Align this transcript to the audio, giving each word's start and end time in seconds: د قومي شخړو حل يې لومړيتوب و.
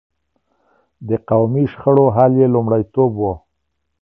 د 1.07 1.09
قومي 1.29 1.65
شخړو 1.71 2.05
حل 2.15 2.33
يې 2.41 2.47
لومړيتوب 2.55 3.11
و. 3.17 3.21